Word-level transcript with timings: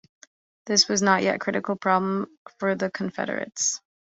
This 0.65 0.87
was 0.87 1.03
not 1.03 1.21
yet 1.21 1.35
a 1.35 1.37
critical 1.37 1.75
problem 1.75 2.25
for 2.57 2.73
the 2.73 2.89
Confederates. 2.89 3.81